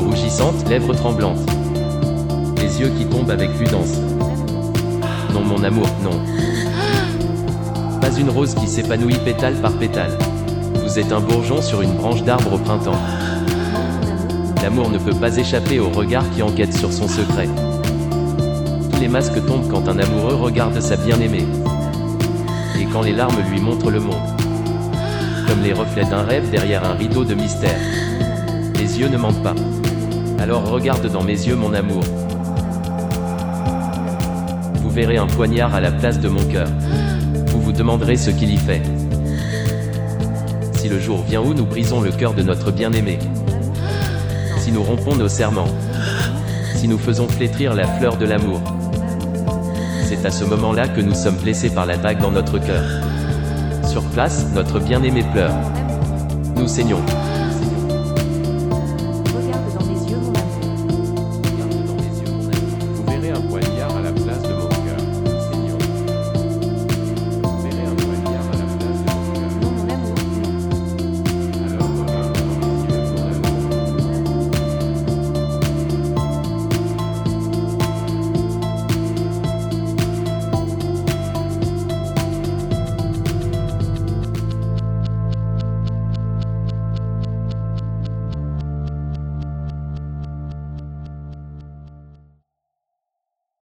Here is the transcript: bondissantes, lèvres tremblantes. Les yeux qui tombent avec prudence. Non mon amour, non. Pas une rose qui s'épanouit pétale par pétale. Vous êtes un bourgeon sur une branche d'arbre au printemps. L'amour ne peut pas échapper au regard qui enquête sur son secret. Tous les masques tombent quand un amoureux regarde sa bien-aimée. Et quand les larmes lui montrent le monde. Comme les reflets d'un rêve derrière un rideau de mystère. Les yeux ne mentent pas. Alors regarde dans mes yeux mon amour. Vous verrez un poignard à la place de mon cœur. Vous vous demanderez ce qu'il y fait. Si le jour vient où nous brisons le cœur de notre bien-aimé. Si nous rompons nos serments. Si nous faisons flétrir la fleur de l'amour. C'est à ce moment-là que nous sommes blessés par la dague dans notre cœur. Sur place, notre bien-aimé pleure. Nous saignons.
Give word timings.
bondissantes, 0.00 0.68
lèvres 0.68 0.94
tremblantes. 0.94 1.40
Les 2.56 2.80
yeux 2.80 2.90
qui 2.98 3.06
tombent 3.06 3.30
avec 3.30 3.52
prudence. 3.54 3.98
Non 5.32 5.40
mon 5.40 5.62
amour, 5.62 5.88
non. 6.02 6.18
Pas 8.00 8.12
une 8.18 8.30
rose 8.30 8.54
qui 8.54 8.66
s'épanouit 8.66 9.18
pétale 9.24 9.54
par 9.54 9.72
pétale. 9.72 10.16
Vous 10.82 10.98
êtes 10.98 11.12
un 11.12 11.20
bourgeon 11.20 11.60
sur 11.60 11.82
une 11.82 11.92
branche 11.92 12.22
d'arbre 12.22 12.54
au 12.54 12.58
printemps. 12.58 12.98
L'amour 14.62 14.90
ne 14.90 14.98
peut 14.98 15.14
pas 15.14 15.36
échapper 15.36 15.78
au 15.80 15.88
regard 15.88 16.28
qui 16.30 16.42
enquête 16.42 16.74
sur 16.74 16.92
son 16.92 17.08
secret. 17.08 17.48
Tous 18.92 19.00
les 19.00 19.08
masques 19.08 19.44
tombent 19.46 19.68
quand 19.70 19.88
un 19.88 19.98
amoureux 19.98 20.34
regarde 20.34 20.80
sa 20.80 20.96
bien-aimée. 20.96 21.46
Et 22.80 22.84
quand 22.84 23.02
les 23.02 23.12
larmes 23.12 23.40
lui 23.50 23.60
montrent 23.60 23.90
le 23.90 24.00
monde. 24.00 24.14
Comme 25.46 25.62
les 25.62 25.72
reflets 25.72 26.04
d'un 26.04 26.22
rêve 26.22 26.50
derrière 26.50 26.84
un 26.84 26.94
rideau 26.94 27.24
de 27.24 27.34
mystère. 27.34 27.78
Les 28.78 29.00
yeux 29.00 29.08
ne 29.08 29.16
mentent 29.16 29.42
pas. 29.42 29.54
Alors 30.40 30.68
regarde 30.68 31.10
dans 31.10 31.22
mes 31.22 31.32
yeux 31.32 31.56
mon 31.56 31.74
amour. 31.74 32.02
Vous 34.74 34.90
verrez 34.90 35.16
un 35.16 35.26
poignard 35.26 35.74
à 35.74 35.80
la 35.80 35.90
place 35.90 36.20
de 36.20 36.28
mon 36.28 36.42
cœur. 36.44 36.68
Vous 37.48 37.60
vous 37.60 37.72
demanderez 37.72 38.16
ce 38.16 38.30
qu'il 38.30 38.52
y 38.52 38.56
fait. 38.56 38.82
Si 40.74 40.88
le 40.88 41.00
jour 41.00 41.22
vient 41.24 41.40
où 41.40 41.54
nous 41.54 41.66
brisons 41.66 42.00
le 42.00 42.12
cœur 42.12 42.34
de 42.34 42.42
notre 42.42 42.70
bien-aimé. 42.70 43.18
Si 44.58 44.70
nous 44.70 44.82
rompons 44.82 45.16
nos 45.16 45.28
serments. 45.28 45.68
Si 46.76 46.86
nous 46.86 46.98
faisons 46.98 47.28
flétrir 47.28 47.74
la 47.74 47.86
fleur 47.98 48.16
de 48.16 48.24
l'amour. 48.24 48.60
C'est 50.08 50.24
à 50.24 50.30
ce 50.30 50.44
moment-là 50.44 50.88
que 50.88 51.00
nous 51.00 51.14
sommes 51.14 51.36
blessés 51.36 51.70
par 51.70 51.84
la 51.84 51.96
dague 51.96 52.20
dans 52.20 52.30
notre 52.30 52.58
cœur. 52.58 52.84
Sur 53.86 54.02
place, 54.10 54.46
notre 54.54 54.78
bien-aimé 54.78 55.24
pleure. 55.32 55.54
Nous 56.56 56.68
saignons. 56.68 57.02